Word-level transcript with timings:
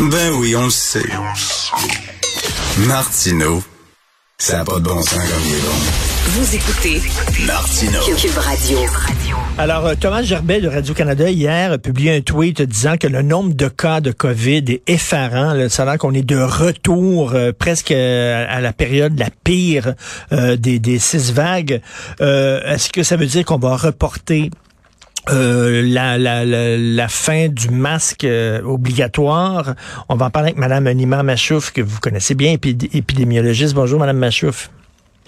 Ben 0.00 0.32
oui, 0.38 0.56
on 0.56 0.64
le 0.64 0.70
sait. 0.70 1.02
Martineau, 2.86 3.62
ça 4.38 4.58
n'a 4.58 4.64
pas 4.64 4.78
de 4.78 4.84
bon 4.84 5.02
sens 5.02 5.12
comme 5.18 5.42
il 5.46 5.54
est 5.54 5.60
bon. 5.60 5.74
Vous 6.28 6.54
écoutez 6.54 7.02
Martineau. 7.46 8.00
Cube 8.16 8.38
Radio. 8.38 8.78
Alors, 9.58 9.86
euh, 9.86 9.94
Thomas 10.00 10.22
Gerbet 10.22 10.60
de 10.62 10.68
Radio-Canada, 10.68 11.28
hier, 11.28 11.72
a 11.72 11.78
publié 11.78 12.16
un 12.16 12.20
tweet 12.22 12.62
disant 12.62 12.96
que 12.96 13.08
le 13.08 13.20
nombre 13.20 13.52
de 13.54 13.68
cas 13.68 14.00
de 14.00 14.10
COVID 14.12 14.64
est 14.68 14.82
effarant. 14.86 15.52
Là. 15.52 15.68
Ça 15.68 15.82
a 15.82 15.86
l'air 15.86 15.98
qu'on 15.98 16.14
est 16.14 16.22
de 16.26 16.38
retour 16.40 17.32
euh, 17.34 17.52
presque 17.52 17.90
euh, 17.90 18.46
à 18.48 18.60
la 18.62 18.72
période 18.72 19.18
la 19.18 19.28
pire 19.44 19.94
euh, 20.32 20.56
des, 20.56 20.78
des 20.78 20.98
six 20.98 21.32
vagues. 21.32 21.82
Euh, 22.22 22.62
Est-ce 22.74 22.88
que 22.90 23.02
ça 23.02 23.16
veut 23.16 23.26
dire 23.26 23.44
qu'on 23.44 23.58
va 23.58 23.76
reporter 23.76 24.50
euh, 25.30 25.82
la, 25.84 26.18
la, 26.18 26.44
la, 26.44 27.08
fin 27.08 27.48
du 27.48 27.70
masque 27.70 28.24
euh, 28.24 28.62
obligatoire. 28.62 29.74
On 30.08 30.16
va 30.16 30.26
en 30.26 30.30
parler 30.30 30.48
avec 30.50 30.58
Mme 30.58 30.90
Nima 30.92 31.22
Machouf, 31.22 31.70
que 31.72 31.80
vous 31.80 31.98
connaissez 32.00 32.34
bien, 32.34 32.54
épid- 32.54 32.88
épidémiologiste. 32.92 33.74
Bonjour, 33.74 34.00
Mme 34.00 34.18
Machouf. 34.18 34.70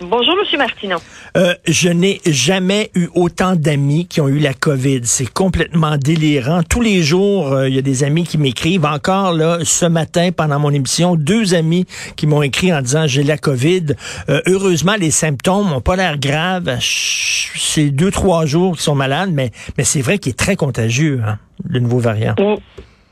Bonjour, 0.01 0.35
Monsieur 0.37 0.59
Martineau. 0.59 0.97
Euh, 1.37 1.55
je 1.67 1.89
n'ai 1.89 2.21
jamais 2.27 2.91
eu 2.95 3.09
autant 3.15 3.55
d'amis 3.55 4.07
qui 4.09 4.21
ont 4.21 4.29
eu 4.29 4.39
la 4.39 4.55
COVID. 4.55 5.01
C'est 5.05 5.31
complètement 5.31 5.97
délirant. 5.97 6.63
Tous 6.69 6.81
les 6.81 7.03
jours, 7.03 7.53
euh, 7.53 7.69
il 7.69 7.75
y 7.77 7.79
a 7.79 7.83
des 7.83 8.03
amis 8.03 8.25
qui 8.25 8.39
m'écrivent. 8.39 8.87
Encore 8.87 9.33
là, 9.33 9.59
ce 9.63 9.85
matin, 9.85 10.31
pendant 10.37 10.59
mon 10.59 10.71
émission, 10.71 11.15
deux 11.15 11.55
amis 11.55 11.85
qui 12.17 12.27
m'ont 12.27 12.43
écrit 12.43 12.73
en 12.73 12.81
disant 12.81 13.07
j'ai 13.07 13.23
la 13.23 13.37
COVID. 13.37 13.95
Euh, 14.29 14.41
heureusement, 14.47 14.95
les 14.99 15.11
symptômes 15.11 15.69
n'ont 15.69 15.81
pas 15.81 15.95
l'air 15.95 16.19
graves. 16.19 16.79
C'est 16.81 17.91
deux, 17.91 18.11
trois 18.11 18.47
jours 18.47 18.73
qu'ils 18.73 18.83
sont 18.83 18.95
malades, 18.95 19.31
mais, 19.31 19.51
mais 19.77 19.85
c'est 19.85 20.03
vrai 20.03 20.19
qu'il 20.19 20.31
est 20.31 20.39
très 20.39 20.57
contagieux, 20.57 21.21
hein, 21.25 21.39
le 21.69 21.81
nouveau 21.81 21.99
variant. 21.99 22.35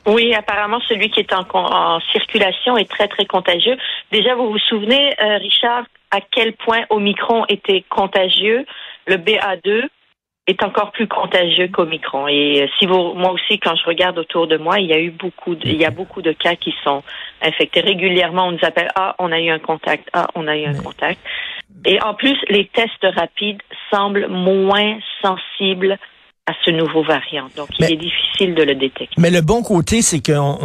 Oui, 0.07 0.33
apparemment, 0.33 0.79
celui 0.87 1.09
qui 1.11 1.19
est 1.19 1.31
en, 1.33 1.99
circulation 2.11 2.75
est 2.77 2.89
très, 2.89 3.07
très 3.07 3.25
contagieux. 3.25 3.77
Déjà, 4.11 4.33
vous 4.35 4.49
vous 4.49 4.59
souvenez, 4.59 5.13
euh, 5.21 5.37
Richard, 5.37 5.83
à 6.11 6.19
quel 6.21 6.53
point 6.53 6.83
Omicron 6.89 7.45
était 7.49 7.83
contagieux. 7.89 8.65
Le 9.07 9.17
BA2 9.17 9.87
est 10.47 10.63
encore 10.63 10.91
plus 10.91 11.07
contagieux 11.07 11.67
qu'Omicron. 11.67 12.27
Et 12.27 12.63
euh, 12.63 12.67
si 12.77 12.85
vous, 12.85 13.13
moi 13.13 13.31
aussi, 13.31 13.59
quand 13.59 13.75
je 13.75 13.85
regarde 13.85 14.17
autour 14.17 14.47
de 14.47 14.57
moi, 14.57 14.79
il 14.79 14.87
y 14.87 14.93
a 14.93 14.99
eu 14.99 15.11
beaucoup, 15.11 15.55
de, 15.55 15.67
il 15.67 15.79
y 15.79 15.85
a 15.85 15.91
beaucoup 15.91 16.21
de 16.21 16.31
cas 16.31 16.55
qui 16.55 16.73
sont 16.83 17.03
infectés. 17.41 17.81
Régulièrement, 17.81 18.47
on 18.47 18.51
nous 18.51 18.63
appelle, 18.63 18.89
ah, 18.95 19.15
on 19.19 19.31
a 19.31 19.39
eu 19.39 19.49
un 19.49 19.59
contact, 19.59 20.09
ah, 20.13 20.27
on 20.35 20.47
a 20.47 20.57
eu 20.57 20.65
un 20.65 20.73
contact. 20.73 21.19
Et 21.85 22.01
en 22.01 22.13
plus, 22.13 22.37
les 22.49 22.65
tests 22.65 23.05
rapides 23.15 23.61
semblent 23.89 24.27
moins 24.27 24.99
sensibles 25.21 25.97
à 26.47 26.53
ce 26.65 26.71
nouveau 26.71 27.03
variant. 27.03 27.47
Donc, 27.55 27.69
Mais- 27.79 27.87
il 27.89 27.93
est 27.93 27.97
difficile 27.97 28.55
de 28.55 28.63
le 28.63 28.75
détecter. 28.75 29.15
Mais 29.17 29.29
le 29.29 29.41
bon 29.41 29.61
côté, 29.61 30.01
c'est 30.01 30.19
qu'on 30.25 30.57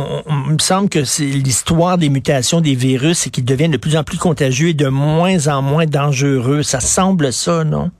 me 0.48 0.58
semble 0.58 0.88
que 0.88 1.04
c'est 1.04 1.24
l'histoire 1.24 1.98
des 1.98 2.08
mutations 2.08 2.60
des 2.60 2.74
virus, 2.74 3.18
c'est 3.18 3.30
qu'ils 3.30 3.44
deviennent 3.44 3.72
de 3.72 3.76
plus 3.76 3.96
en 3.96 4.02
plus 4.02 4.18
contagieux 4.18 4.68
et 4.68 4.74
de 4.74 4.88
moins 4.88 5.48
en 5.48 5.60
moins 5.62 5.86
dangereux. 5.86 6.62
Ça 6.62 6.80
semble 6.80 7.32
ça, 7.32 7.64
non? 7.64 7.90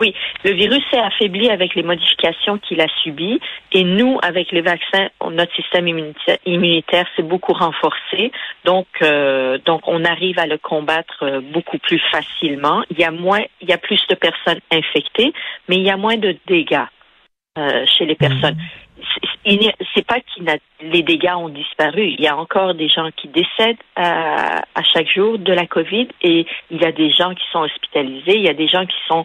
Oui, 0.00 0.14
le 0.44 0.52
virus 0.52 0.82
s'est 0.90 0.98
affaibli 0.98 1.50
avec 1.50 1.74
les 1.74 1.82
modifications 1.82 2.56
qu'il 2.58 2.80
a 2.80 2.86
subies 3.02 3.38
et 3.72 3.84
nous, 3.84 4.18
avec 4.22 4.50
les 4.50 4.62
vaccins, 4.62 5.08
notre 5.30 5.54
système 5.54 5.86
immunitaire, 5.88 6.38
immunitaire 6.46 7.06
s'est 7.14 7.22
beaucoup 7.22 7.52
renforcé. 7.52 8.32
Donc, 8.64 8.86
euh, 9.02 9.58
donc, 9.66 9.82
on 9.86 10.02
arrive 10.06 10.38
à 10.38 10.46
le 10.46 10.56
combattre 10.56 11.22
euh, 11.22 11.40
beaucoup 11.40 11.76
plus 11.78 11.98
facilement. 12.10 12.82
Il 12.90 12.98
y 12.98 13.04
a 13.04 13.10
moins, 13.10 13.42
il 13.60 13.68
y 13.68 13.72
a 13.72 13.78
plus 13.78 14.00
de 14.08 14.14
personnes 14.14 14.60
infectées, 14.72 15.34
mais 15.68 15.76
il 15.76 15.82
y 15.82 15.90
a 15.90 15.98
moins 15.98 16.16
de 16.16 16.34
dégâts 16.46 16.86
euh, 17.58 17.84
chez 17.84 18.06
les 18.06 18.14
personnes. 18.14 18.56
N'y 19.46 19.68
a- 19.68 19.72
C'est 19.94 20.06
pas 20.06 20.20
que 20.20 20.58
les 20.82 21.02
dégâts 21.02 21.34
ont 21.36 21.48
disparu. 21.48 22.06
Il 22.08 22.20
y 22.20 22.28
a 22.28 22.36
encore 22.36 22.74
des 22.74 22.88
gens 22.88 23.08
qui 23.16 23.28
décèdent 23.28 23.76
à, 23.96 24.58
à 24.74 24.82
chaque 24.94 25.10
jour 25.10 25.38
de 25.38 25.52
la 25.52 25.66
COVID 25.66 26.08
et 26.22 26.46
il 26.70 26.80
y 26.80 26.84
a 26.84 26.92
des 26.92 27.10
gens 27.10 27.34
qui 27.34 27.44
sont 27.52 27.60
hospitalisés. 27.60 28.36
Il 28.36 28.42
y 28.42 28.48
a 28.48 28.54
des 28.54 28.68
gens 28.68 28.84
qui 28.86 28.96
sont 29.08 29.24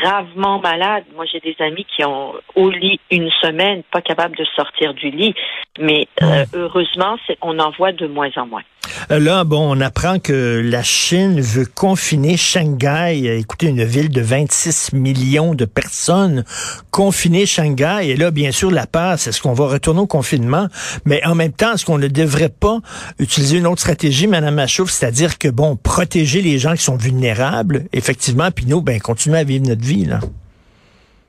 gravement 0.00 0.60
malades. 0.60 1.04
Moi, 1.14 1.24
j'ai 1.30 1.40
des 1.40 1.56
amis 1.60 1.84
qui 1.84 2.04
ont 2.04 2.34
au 2.54 2.70
lit 2.70 3.00
une 3.10 3.30
semaine, 3.42 3.82
pas 3.90 4.00
capables 4.02 4.36
de 4.36 4.44
sortir 4.56 4.94
du 4.94 5.10
lit. 5.10 5.34
Mais 5.78 6.06
euh, 6.22 6.44
heureusement, 6.54 7.16
c'est- 7.26 7.38
on 7.42 7.58
en 7.58 7.70
voit 7.70 7.92
de 7.92 8.06
moins 8.06 8.30
en 8.36 8.46
moins. 8.46 8.62
Là, 9.10 9.44
bon, 9.44 9.76
on 9.76 9.80
apprend 9.80 10.18
que 10.18 10.62
la 10.64 10.82
Chine 10.82 11.40
veut 11.40 11.66
confiner 11.66 12.36
Shanghai. 12.36 13.38
Écoutez, 13.38 13.68
une 13.68 13.84
ville 13.84 14.10
de 14.10 14.20
26 14.20 14.92
millions 14.92 15.54
de 15.54 15.64
personnes. 15.64 16.44
Confiner 16.90 17.46
Shanghai. 17.46 18.08
Et 18.08 18.16
là, 18.16 18.30
bien 18.30 18.52
sûr, 18.52 18.70
la 18.70 18.86
peur, 18.86 19.18
c'est 19.18 19.30
est-ce 19.30 19.42
qu'on 19.42 19.52
va 19.52 19.68
retourner 19.68 20.00
au 20.00 20.06
confinement? 20.06 20.68
Mais 21.04 21.24
en 21.24 21.34
même 21.34 21.52
temps, 21.52 21.74
est-ce 21.74 21.84
qu'on 21.84 21.98
ne 21.98 22.08
devrait 22.08 22.48
pas 22.48 22.78
utiliser 23.18 23.58
une 23.58 23.66
autre 23.66 23.80
stratégie, 23.80 24.26
Madame 24.26 24.54
Machouf, 24.54 24.90
c'est-à-dire 24.90 25.38
que, 25.38 25.48
bon, 25.48 25.76
protéger 25.76 26.42
les 26.42 26.58
gens 26.58 26.72
qui 26.74 26.82
sont 26.82 26.96
vulnérables, 26.96 27.84
effectivement, 27.92 28.50
puis 28.50 28.66
nous, 28.66 28.82
ben, 28.82 29.00
continuer 29.00 29.38
à 29.38 29.44
vivre 29.44 29.66
notre 29.66 29.84
vie, 29.84 30.04
là. 30.04 30.20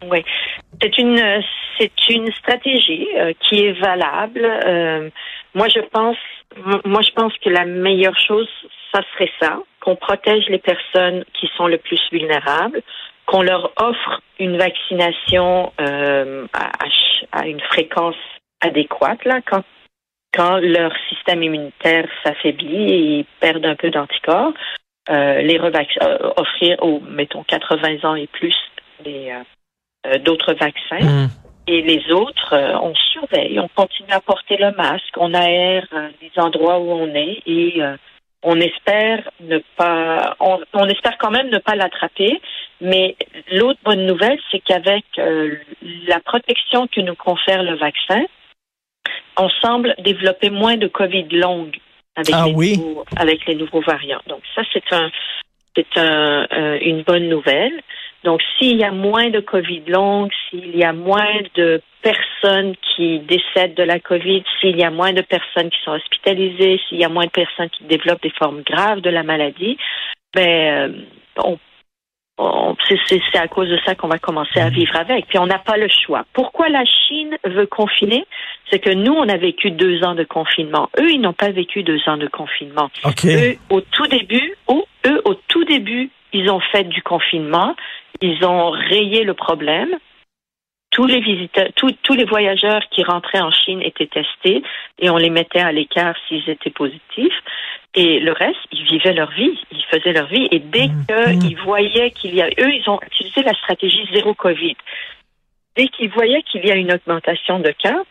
Oui, 0.10 0.24
c'est 0.82 0.98
une 0.98 1.20
euh, 1.20 1.42
c'est 1.78 1.92
une 2.10 2.32
stratégie 2.34 3.08
euh, 3.18 3.34
qui 3.42 3.66
est 3.66 3.74
valable. 3.74 4.46
Euh, 4.46 5.10
moi, 5.56 5.68
je 5.68 5.80
pense 5.80 6.18
moi 6.86 7.02
je 7.02 7.12
pense 7.12 7.34
que 7.38 7.50
la 7.50 7.66
meilleure 7.66 8.18
chose, 8.18 8.48
ça 8.94 9.02
serait 9.14 9.32
ça, 9.40 9.60
qu'on 9.82 9.96
protège 9.96 10.48
les 10.50 10.60
personnes 10.60 11.24
qui 11.34 11.50
sont 11.56 11.68
le 11.68 11.78
plus 11.78 12.02
vulnérables, 12.12 12.82
qu'on 13.26 13.42
leur 13.42 13.72
offre 13.78 14.22
une 14.40 14.58
vaccination 14.58 15.72
euh, 15.80 16.48
à, 16.54 16.72
à 17.32 17.48
une 17.48 17.62
fréquence 17.62 18.16
adéquate 18.62 19.24
là 19.26 19.42
quand 19.46 19.64
quand 20.34 20.58
leur 20.60 20.92
système 21.10 21.42
immunitaire 21.42 22.08
s'affaiblit 22.24 22.92
et 22.92 23.20
ils 23.20 23.26
perdent 23.40 23.66
un 23.66 23.76
peu 23.76 23.90
d'anticorps, 23.90 24.54
euh, 25.10 25.42
les 25.42 25.60
euh, 25.60 26.34
offrir 26.38 26.78
aux 26.84 27.00
mettons 27.00 27.44
80 27.44 28.08
ans 28.08 28.16
et 28.16 28.28
plus 28.28 28.56
des 29.04 29.32
euh, 29.32 29.44
euh, 30.08 30.20
d'autres 30.20 30.54
vaccins. 30.54 31.00
Hmm. 31.00 31.28
Et 31.72 31.84
les 31.84 32.12
autres, 32.12 32.54
euh, 32.54 32.80
on 32.82 32.96
surveille, 33.14 33.60
on 33.60 33.68
continue 33.68 34.12
à 34.12 34.22
porter 34.22 34.58
le 34.58 34.72
masque, 34.72 35.16
on 35.18 35.36
aère 35.36 35.86
euh, 35.94 36.10
les 36.20 36.32
endroits 36.38 36.80
où 36.80 36.90
on 36.92 37.14
est 37.14 37.44
et 37.46 37.84
euh, 37.84 37.96
on 38.42 38.60
espère 38.60 39.30
ne 39.40 39.60
pas, 39.78 40.36
on, 40.40 40.60
on 40.74 40.88
espère 40.88 41.16
quand 41.20 41.30
même 41.30 41.50
ne 41.50 41.60
pas 41.60 41.76
l'attraper. 41.76 42.42
Mais 42.82 43.16
l'autre 43.52 43.80
bonne 43.84 44.08
nouvelle, 44.08 44.40
c'est 44.50 44.62
qu'avec 44.68 45.06
euh, 45.20 45.58
la 46.08 46.20
protection 46.22 46.88
que 46.88 47.02
nous 47.02 47.16
confère 47.16 47.62
le 47.62 47.76
vaccin, 47.76 48.24
on 49.38 49.50
semble 49.62 49.94
développer 50.00 50.50
moins 50.50 50.78
de 50.78 50.88
Covid 50.88 51.28
longue 51.30 51.78
avec, 52.16 52.34
Ah 52.34 52.46
les, 52.48 52.54
oui? 52.54 52.78
nouveaux, 52.80 53.06
avec 53.16 53.46
les 53.46 53.56
nouveaux 53.56 53.82
variants. 53.82 54.22
Donc 54.28 54.42
ça, 54.56 54.64
c'est 54.74 54.92
un, 54.92 55.12
c'est 55.76 55.98
un, 55.98 56.48
euh, 56.52 56.80
une 56.82 57.04
bonne 57.04 57.30
nouvelle. 57.30 57.80
Donc, 58.24 58.42
s'il 58.58 58.78
y 58.78 58.84
a 58.84 58.92
moins 58.92 59.30
de 59.30 59.40
COVID 59.40 59.84
longue, 59.88 60.30
s'il 60.50 60.76
y 60.76 60.84
a 60.84 60.92
moins 60.94 61.40
de 61.56 61.82
personnes 62.02 62.76
qui 62.96 63.20
décèdent 63.20 63.76
de 63.76 63.84
la 63.84 64.00
COVID, 64.00 64.44
s'il 64.60 64.78
y 64.78 64.84
a 64.84 64.92
moins 64.92 65.14
de 65.14 65.22
personnes 65.22 65.70
qui 65.70 65.78
sont 65.84 65.92
hospitalisées, 65.92 66.80
s'il 66.88 67.00
y 67.00 67.06
a 67.06 67.10
moins 67.10 67.26
de 67.26 67.32
personnes 67.32 67.70
qui 67.70 67.84
développent 67.86 68.22
des 68.22 68.34
formes 68.38 68.62
graves 68.64 69.02
de 69.02 69.10
la 69.10 69.24
maladie, 69.24 69.78
ben, 70.34 70.94
euh, 70.94 71.02
on, 71.44 71.58
on- 72.38 72.76
c'est- 72.88 73.20
à 73.38 73.48
cause 73.48 73.70
de 73.70 73.80
ça 73.86 73.96
qu'on 73.96 74.08
va 74.08 74.18
commencer 74.18 74.60
à 74.60 74.70
vivre 74.70 74.96
avec. 74.98 75.28
Puis 75.28 75.38
on 75.40 75.46
n'a 75.46 75.60
pas 75.60 75.78
le 75.78 75.88
choix. 75.88 76.26
Pourquoi 76.34 76.68
la 76.70 76.84
Chine 76.86 77.38
veut 77.46 77.66
confiner? 77.68 78.26
C'est 78.70 78.80
que 78.80 78.90
nous, 78.90 79.14
on 79.14 79.28
a 79.30 79.38
vécu 79.38 79.72
deux 79.72 80.04
ans 80.04 80.16
de 80.16 80.24
confinement. 80.26 80.90
Eux, 81.00 81.10
ils 81.12 81.22
n'ont 81.22 81.34
pas 81.34 81.52
vécu 81.52 81.84
deux 81.84 82.00
ans 82.08 82.18
de 82.18 82.28
confinement. 82.28 82.90
Eux, 83.30 83.58
au 83.70 83.82
tout 83.82 84.08
début, 84.08 84.56
ou 84.68 84.84
eux, 85.06 85.22
au 85.26 85.36
tout 85.36 85.64
début, 85.66 86.10
ils 86.34 86.50
ont 86.52 86.60
fait 86.60 86.84
du 86.84 87.02
confinement. 87.02 87.76
Ils 88.22 88.44
ont 88.46 88.70
rayé 88.72 89.24
le 89.24 89.34
problème. 89.34 89.98
Tous 90.92 91.06
les 91.06 91.22
visiteurs, 91.22 91.70
tous, 91.76 91.92
tous 92.04 92.16
les 92.16 92.26
voyageurs 92.26 92.82
qui 92.90 93.04
rentraient 93.04 93.42
en 93.42 93.52
Chine 93.52 93.82
étaient 93.82 94.08
testés 94.08 94.64
et 94.98 95.10
on 95.10 95.18
les 95.18 95.30
mettait 95.30 95.62
à 95.62 95.72
l'écart 95.72 96.16
s'ils 96.28 96.50
étaient 96.50 96.72
positifs. 96.72 97.40
Et 97.94 98.20
le 98.20 98.32
reste, 98.32 98.60
ils 98.72 98.84
vivaient 98.84 99.14
leur 99.14 99.32
vie, 99.32 99.58
ils 99.72 99.84
faisaient 99.86 100.14
leur 100.14 100.28
vie. 100.28 100.48
Et 100.52 100.60
dès 100.60 100.88
Mhm. 100.88 101.40
qu'ils 101.40 101.58
voyaient 101.60 102.12
qu'il 102.12 102.34
y 102.36 102.42
a, 102.42 102.48
eux, 102.48 102.74
ils 102.74 102.90
ont 102.90 103.00
utilisé 103.06 103.44
la 103.44 103.54
stratégie 103.54 104.08
zéro 104.14 104.34
Covid. 104.34 104.76
Dès 105.76 105.88
qu'ils 105.88 106.10
voyaient 106.10 106.44
qu'il 106.44 106.66
y 106.66 106.72
a 106.72 106.76
une 106.76 106.92
augmentation 106.92 107.60
de 107.60 107.72
cas, 107.72 108.02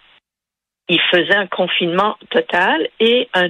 ils 0.89 1.01
faisaient 1.11 1.35
un 1.35 1.47
confinement 1.49 2.17
total 2.31 2.89
et 2.99 3.29
un, 3.35 3.49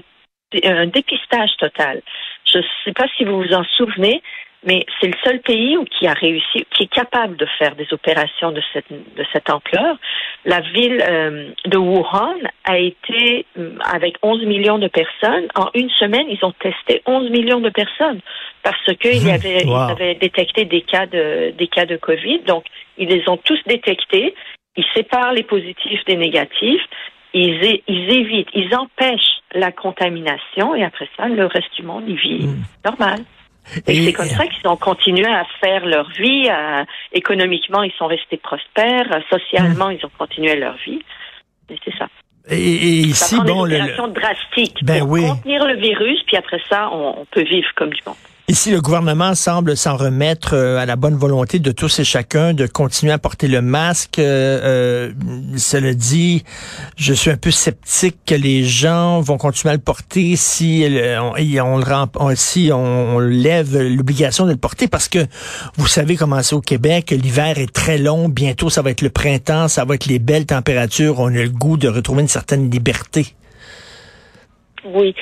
un 0.64 0.86
dépistage 0.86 1.56
total. 1.58 2.02
Je 2.44 2.58
ne 2.58 2.64
sais 2.84 2.92
pas 2.92 3.06
si 3.16 3.24
vous 3.24 3.42
vous 3.42 3.54
en 3.54 3.64
souvenez, 3.76 4.22
mais 4.66 4.84
c'est 5.00 5.06
le 5.06 5.16
seul 5.24 5.40
pays 5.40 5.76
où 5.76 5.84
qui 5.84 6.06
a 6.06 6.12
réussi, 6.12 6.66
qui 6.70 6.84
est 6.84 6.92
capable 6.92 7.36
de 7.36 7.46
faire 7.58 7.74
des 7.76 7.86
opérations 7.92 8.50
de 8.50 8.60
cette, 8.72 8.90
de 8.90 9.24
cette 9.32 9.48
ampleur. 9.50 9.96
La 10.44 10.60
ville 10.60 11.02
euh, 11.08 11.50
de 11.66 11.78
Wuhan 11.78 12.34
a 12.64 12.78
été, 12.78 13.46
euh, 13.58 13.70
avec 13.84 14.16
11 14.22 14.44
millions 14.46 14.78
de 14.78 14.88
personnes, 14.88 15.46
en 15.54 15.68
une 15.74 15.90
semaine, 15.90 16.26
ils 16.28 16.44
ont 16.44 16.52
testé 16.52 17.02
11 17.06 17.30
millions 17.30 17.60
de 17.60 17.70
personnes 17.70 18.20
parce 18.62 18.84
qu'il 19.00 19.24
y 19.26 19.30
avait, 19.30 19.64
Wow. 19.66 19.88
ils 19.88 19.92
avaient 19.92 20.14
détecté 20.16 20.64
des 20.64 20.80
cas 20.82 21.06
de, 21.06 21.52
des 21.56 21.68
cas 21.68 21.86
de 21.86 21.96
Covid. 21.96 22.40
Donc, 22.40 22.64
ils 22.96 23.08
les 23.08 23.28
ont 23.28 23.36
tous 23.36 23.60
détectés. 23.66 24.34
Ils 24.76 24.84
séparent 24.94 25.32
les 25.32 25.44
positifs 25.44 26.04
des 26.06 26.16
négatifs 26.16 26.82
ils, 27.34 27.82
ils 27.86 28.10
évitent, 28.10 28.48
ils 28.54 28.74
empêchent 28.74 29.42
la 29.52 29.70
contamination 29.70 30.74
et 30.74 30.82
après 30.82 31.08
ça, 31.16 31.28
le 31.28 31.44
reste 31.46 31.74
du 31.76 31.82
monde, 31.82 32.04
il 32.08 32.16
vit 32.16 32.46
Mm. 32.46 32.62
normal. 32.84 33.18
Et, 33.86 34.06
c'est 34.06 34.12
comme 34.12 34.26
ça 34.26 34.46
qu'ils 34.46 34.66
ont 34.68 34.76
continué 34.76 35.26
à 35.26 35.44
faire 35.60 35.84
leur 35.86 36.08
vie. 36.10 36.48
à- 36.48 36.84
économiquement, 37.12 37.82
ils 37.82 37.92
sont 37.98 38.06
restés 38.06 38.36
prospères. 38.38 39.06
Socialement, 39.30 39.90
ils 39.90 40.04
ont 40.04 40.10
continué 40.18 40.56
leur 40.56 40.76
vie. 40.86 41.00
Et 41.70 41.76
c'est 41.84 41.96
ça. 41.96 42.08
Et, 42.50 43.00
et 43.00 43.12
Ça 43.12 43.26
ici, 43.26 43.34
prend 43.36 43.44
bon, 43.44 43.66
des 43.66 43.76
le, 43.76 43.82
opérations 43.84 44.08
drastiques 44.08 44.78
Ben 44.82 45.00
pour 45.00 45.10
oui. 45.10 45.26
contenir 45.26 45.66
le 45.66 45.76
virus, 45.76 46.22
puis 46.26 46.36
après 46.36 46.60
ça, 46.68 46.88
on, 46.92 47.20
on 47.20 47.24
peut 47.26 47.42
vivre 47.44 47.68
comme 47.76 47.90
du 47.90 48.00
monde. 48.06 48.16
Ici, 48.50 48.70
le 48.70 48.80
gouvernement 48.80 49.34
semble 49.34 49.76
s'en 49.76 49.98
remettre 49.98 50.54
euh, 50.54 50.78
à 50.78 50.86
la 50.86 50.96
bonne 50.96 51.16
volonté 51.16 51.58
de 51.58 51.70
tous 51.70 51.98
et 51.98 52.04
chacun 52.04 52.54
de 52.54 52.66
continuer 52.66 53.12
à 53.12 53.18
porter 53.18 53.46
le 53.46 53.60
masque. 53.60 54.18
Euh, 54.18 55.10
euh, 55.10 55.12
cela 55.58 55.92
dit, 55.92 56.44
je 56.96 57.12
suis 57.12 57.30
un 57.30 57.36
peu 57.36 57.50
sceptique 57.50 58.16
que 58.24 58.34
les 58.34 58.64
gens 58.64 59.20
vont 59.20 59.36
continuer 59.36 59.72
à 59.72 59.76
le 59.76 59.82
porter 59.82 60.34
si 60.36 60.82
euh, 60.82 61.20
on, 61.20 63.18
lève 63.18 63.76
l'obligation 63.76 64.46
de 64.46 64.52
le 64.52 64.56
porter 64.56 64.88
parce 64.88 65.10
que 65.10 65.18
vous 65.76 65.86
savez 65.86 66.16
comment 66.16 66.42
c'est 66.42 66.56
au 66.56 66.62
Québec, 66.62 67.10
l'hiver 67.10 67.58
est 67.58 67.70
très 67.70 67.98
long, 67.98 68.30
bientôt 68.30 68.70
ça 68.70 68.80
va 68.80 68.92
être 68.92 69.02
le 69.02 69.10
printemps, 69.10 69.68
ça 69.68 69.84
va 69.84 69.94
être 69.94 70.06
les 70.06 70.18
belles 70.18 70.46
températures, 70.46 71.20
on 71.20 71.26
a 71.26 71.42
le 71.42 71.50
goût 71.50 71.76
de 71.76 71.88
retrouver 71.88 72.22
une 72.22 72.28
certaine 72.28 72.70
liberté. 72.70 73.34
Oui. 74.86 75.14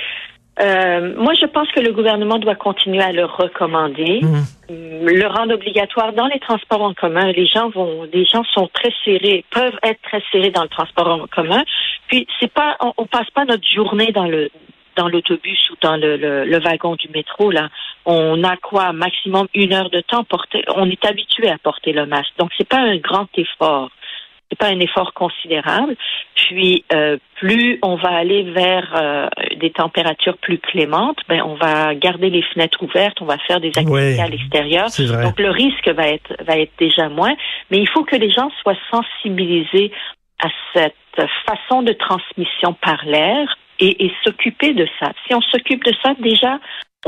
Euh, 0.59 1.15
moi, 1.17 1.35
je 1.39 1.47
pense 1.47 1.71
que 1.73 1.81
le 1.81 1.93
gouvernement 1.93 2.39
doit 2.39 2.55
continuer 2.55 3.03
à 3.03 3.13
le 3.13 3.25
recommander, 3.27 4.21
Mhm. 4.23 4.45
Mm, 4.71 5.07
le 5.07 5.27
rendre 5.27 5.55
obligatoire 5.55 6.13
dans 6.15 6.27
les 6.27 6.41
transports 6.41 6.83
en 6.83 6.95
commun. 6.95 7.31
Les 7.33 7.47
gens 7.47 7.69
vont, 7.69 8.09
les 8.13 8.25
gens 8.25 8.43
sont 8.55 8.69
très 8.73 8.93
serrés, 9.05 9.45
peuvent 9.51 9.79
être 9.83 10.01
très 10.03 10.23
serrés 10.33 10.51
dans 10.51 10.63
le 10.63 10.69
transport 10.69 11.09
en 11.09 11.27
commun. 11.27 11.63
Puis 12.09 12.27
c'est 12.41 12.51
pas, 12.53 12.77
on, 12.81 12.93
on 12.97 13.07
passe 13.07 13.31
pas 13.31 13.45
notre 13.45 13.67
journée 13.69 14.13
dans 14.13 14.27
le 14.27 14.51
dans 14.97 15.09
l'autobus 15.09 15.69
ou 15.71 15.75
dans 15.83 15.97
le, 15.99 16.17
le, 16.17 16.47
le 16.47 16.59
wagon 16.59 16.95
du 16.97 17.09
métro 17.11 17.51
là. 17.51 17.69
On 18.07 18.43
a 18.45 18.57
quoi 18.57 18.93
maximum 18.95 19.47
une 19.53 19.75
heure 19.75 19.91
de 19.91 20.01
temps 20.01 20.25
porter. 20.25 20.65
On 20.75 20.89
est 20.89 21.05
habitué 21.05 21.51
à 21.51 21.59
porter 21.59 21.93
le 21.93 22.07
masque, 22.07 22.33
donc 22.39 22.51
c'est 22.57 22.67
pas 22.69 22.79
un 22.79 22.97
grand 22.97 23.29
effort. 23.37 23.91
C'est 24.51 24.59
pas 24.59 24.69
un 24.69 24.79
effort 24.81 25.13
considérable. 25.13 25.97
Puis 26.37 26.85
euh, 26.93 27.17
plus 27.37 27.79
on 27.83 27.97
va 27.97 28.11
aller 28.11 28.45
vers 28.45 28.95
euh, 28.97 29.29
des 29.57 29.71
températures 29.71 30.37
plus 30.39 30.59
clémentes, 30.59 31.19
ben 31.29 31.43
on 31.43 31.55
va 31.57 31.95
garder 31.95 32.31
les 32.31 32.43
fenêtres 32.43 32.83
ouvertes, 32.83 33.21
on 33.21 33.25
va 33.25 33.39
faire 33.39 33.61
des 33.61 33.69
activités 33.69 33.91
Ouais. 33.93 34.21
à 34.21 34.29
l'extérieur. 34.29 34.87
Donc 35.23 35.39
le 35.41 35.51
risque 35.51 35.89
va 35.89 36.09
être 36.09 36.35
va 36.47 36.59
être 36.59 36.73
déjà 36.79 37.09
moins, 37.09 37.35
mais 37.71 37.79
il 37.79 37.89
faut 37.89 38.05
que 38.05 38.17
les 38.17 38.31
gens 38.31 38.51
soient 38.63 38.79
sensibilisés 38.91 39.91
à 40.43 40.49
cette 40.75 40.95
façon 41.47 41.83
de 41.83 41.93
transmission 41.93 42.75
par 42.75 43.05
l'air 43.05 43.57
et, 43.81 44.07
et 44.07 44.13
s'occuper 44.25 44.75
de 44.75 44.87
ça. 45.01 45.13
Si 45.27 45.35
on 45.35 45.41
s'occupe 45.41 45.85
de 45.85 45.93
ça, 46.03 46.15
déjà 46.21 46.59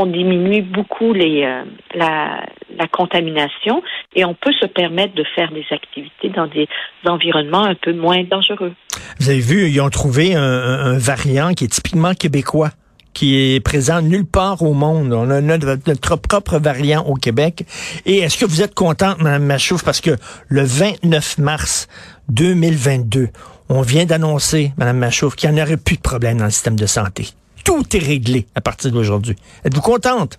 on 0.01 0.07
diminue 0.07 0.63
beaucoup 0.63 1.13
les 1.13 1.43
euh, 1.45 1.65
la, 1.95 2.45
la 2.77 2.87
contamination 2.87 3.83
et 4.15 4.25
on 4.25 4.35
peut 4.35 4.53
se 4.61 4.67
permettre 4.67 5.15
de 5.15 5.25
faire 5.35 5.51
des 5.51 5.65
activités 5.73 6.29
dans 6.29 6.47
des 6.47 6.69
environnements 7.05 7.65
un 7.65 7.75
peu 7.75 7.93
moins 7.93 8.23
dangereux. 8.23 8.73
Vous 9.19 9.29
avez 9.29 9.41
vu, 9.41 9.69
ils 9.69 9.81
ont 9.81 9.91
trouvé 9.91 10.35
un, 10.37 10.43
un- 10.43 10.99
variant 10.99 11.53
qui 11.53 11.65
est 11.65 11.69
typiquement 11.73 12.15
québécois 12.15 12.71
qui 13.15 13.37
est 13.57 13.61
présent 13.65 14.01
nulle 14.01 14.27
part 14.27 14.63
au 14.63 14.75
monde. 14.75 15.13
On 15.13 15.29
a 15.31 15.41
notre, 15.41 15.77
notre 15.89 16.15
propre 16.17 16.59
variant 16.61 17.03
au 17.05 17.15
Québec. 17.15 17.65
Et 18.07 18.19
est-ce 18.19 18.39
que 18.39 18.45
vous 18.45 18.63
êtes 18.63 18.75
contente, 18.77 19.21
Mme 19.21 19.43
Machouf, 19.45 19.83
parce 19.83 20.01
que 20.01 20.13
le 20.47 20.63
29 20.63 21.39
mars 21.39 21.89
2022, 22.29 23.29
on 23.69 23.83
vient 23.83 24.05
d'annoncer, 24.05 24.73
Mme 24.79 24.99
Machouf, 24.99 25.37
qu'il 25.37 25.51
n'y 25.51 25.61
en 25.61 25.65
aurait 25.65 25.77
plus 25.77 25.97
de 25.97 26.01
problème 26.03 26.39
dans 26.39 26.45
le 26.45 26.51
système 26.51 26.77
de 26.77 26.87
santé. 26.87 27.29
Tout 27.65 27.85
est 27.95 27.99
réglé 28.05 28.47
à 28.55 28.61
partir 28.61 28.91
d'aujourd'hui. 28.91 29.37
Êtes-vous 29.65 29.81
contente? 29.83 30.39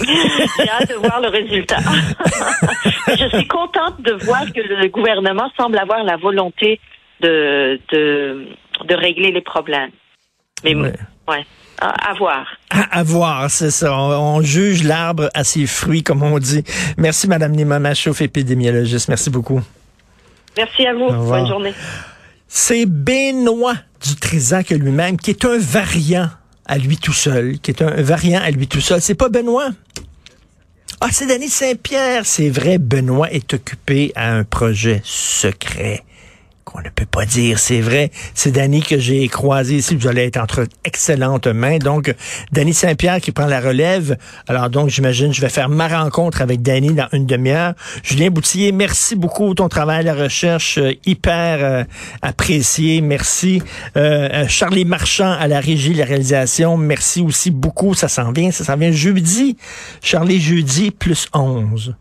J'ai 0.00 0.68
hâte 0.70 0.88
de 0.90 0.94
voir 0.94 1.20
le 1.20 1.28
résultat. 1.28 1.78
Je 3.08 3.36
suis 3.36 3.46
contente 3.48 4.00
de 4.00 4.12
voir 4.24 4.44
que 4.52 4.60
le 4.60 4.88
gouvernement 4.88 5.50
semble 5.56 5.78
avoir 5.78 6.04
la 6.04 6.16
volonté 6.16 6.80
de, 7.20 7.80
de, 7.92 8.46
de 8.86 8.94
régler 8.94 9.32
les 9.32 9.40
problèmes. 9.40 9.90
Mais 10.64 10.74
Ouais. 10.74 10.92
ouais, 11.28 11.46
à, 11.80 12.10
à 12.10 12.14
voir. 12.14 12.46
À, 12.70 12.98
à 12.98 13.02
voir, 13.02 13.50
c'est 13.50 13.70
ça. 13.70 13.96
On, 13.96 14.36
on 14.36 14.42
juge 14.42 14.82
l'arbre 14.84 15.30
à 15.34 15.42
ses 15.44 15.66
fruits, 15.66 16.02
comme 16.02 16.22
on 16.22 16.38
dit. 16.38 16.64
Merci, 16.96 17.28
Mme 17.28 17.52
Nima 17.52 17.78
Machouf, 17.78 18.20
épidémiologiste. 18.20 19.08
Merci 19.08 19.30
beaucoup. 19.30 19.62
Merci 20.58 20.86
à 20.88 20.92
vous. 20.92 21.08
Bonne 21.08 21.46
journée. 21.46 21.72
C'est 22.48 22.84
Benoît 22.84 23.76
Dutrisac 24.04 24.70
lui-même, 24.70 25.16
qui 25.16 25.30
est 25.30 25.44
un 25.44 25.56
variant 25.56 26.28
à 26.66 26.78
lui 26.78 26.96
tout 26.96 27.12
seul, 27.12 27.60
qui 27.60 27.70
est 27.70 27.80
un 27.80 28.02
variant 28.02 28.40
à 28.42 28.50
lui 28.50 28.66
tout 28.66 28.80
seul. 28.80 29.00
C'est 29.00 29.14
pas 29.14 29.28
Benoît? 29.28 29.70
Ah, 31.00 31.10
c'est 31.12 31.26
Denis 31.26 31.48
Saint-Pierre. 31.48 32.26
C'est 32.26 32.50
vrai, 32.50 32.78
Benoît 32.78 33.30
est 33.30 33.54
occupé 33.54 34.10
à 34.16 34.34
un 34.34 34.42
projet 34.42 35.00
secret 35.04 36.02
qu'on 36.68 36.80
ne 36.80 36.90
peut 36.90 37.06
pas 37.06 37.24
dire, 37.24 37.58
c'est 37.58 37.80
vrai. 37.80 38.10
C'est 38.34 38.50
Danny 38.50 38.82
que 38.82 38.98
j'ai 38.98 39.26
croisé 39.28 39.76
ici. 39.76 39.96
Vous 39.96 40.06
allez 40.06 40.24
être 40.24 40.36
entre 40.36 40.66
excellentes 40.84 41.46
mains. 41.46 41.78
Donc, 41.78 42.14
Danny 42.52 42.74
Saint-Pierre 42.74 43.20
qui 43.20 43.32
prend 43.32 43.46
la 43.46 43.60
relève. 43.60 44.18
Alors 44.46 44.68
donc, 44.68 44.90
j'imagine, 44.90 45.32
je 45.32 45.40
vais 45.40 45.48
faire 45.48 45.70
ma 45.70 45.88
rencontre 45.88 46.42
avec 46.42 46.60
Danny 46.60 46.92
dans 46.92 47.08
une 47.12 47.24
demi-heure. 47.24 47.72
Julien 48.02 48.28
Boutillier, 48.28 48.72
merci 48.72 49.16
beaucoup. 49.16 49.54
Ton 49.54 49.68
travail 49.68 50.00
à 50.00 50.02
la 50.02 50.14
recherche, 50.14 50.78
euh, 50.78 50.92
hyper 51.06 51.58
euh, 51.62 51.84
apprécié. 52.20 53.00
Merci. 53.00 53.62
Euh, 53.96 54.28
euh, 54.32 54.48
Charlie 54.48 54.84
Marchand 54.84 55.32
à 55.32 55.48
la 55.48 55.60
régie, 55.60 55.94
la 55.94 56.04
réalisation. 56.04 56.76
Merci 56.76 57.22
aussi 57.22 57.50
beaucoup. 57.50 57.94
Ça 57.94 58.08
s'en 58.08 58.30
vient. 58.32 58.50
Ça 58.50 58.64
s'en 58.64 58.76
vient 58.76 58.92
jeudi. 58.92 59.56
Charlie, 60.02 60.40
jeudi, 60.40 60.90
plus 60.90 61.28
11. 61.32 61.94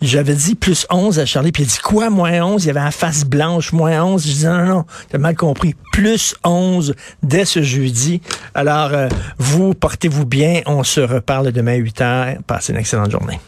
J'avais 0.00 0.34
dit 0.34 0.54
plus 0.54 0.86
11 0.90 1.18
à 1.18 1.26
Charlie, 1.26 1.50
puis 1.50 1.64
il 1.64 1.66
a 1.66 1.70
dit 1.70 1.78
quoi, 1.82 2.08
moins 2.08 2.40
11? 2.40 2.64
Il 2.64 2.66
y 2.68 2.70
avait 2.70 2.80
la 2.80 2.90
face 2.90 3.24
blanche, 3.24 3.72
moins 3.72 4.02
11. 4.02 4.26
Je 4.26 4.32
dis 4.32 4.44
non, 4.46 4.58
non, 4.58 4.66
non, 4.66 4.84
t'as 5.08 5.18
mal 5.18 5.34
compris. 5.34 5.74
Plus 5.92 6.36
11 6.44 6.94
dès 7.22 7.44
ce 7.44 7.62
jeudi. 7.62 8.20
Alors, 8.54 8.92
euh, 8.92 9.08
vous, 9.38 9.74
portez-vous 9.74 10.24
bien? 10.24 10.62
On 10.66 10.84
se 10.84 11.00
reparle 11.00 11.50
demain 11.50 11.72
à 11.72 11.76
8 11.76 12.00
heures. 12.00 12.34
Passez 12.46 12.72
une 12.72 12.78
excellente 12.78 13.10
journée. 13.10 13.40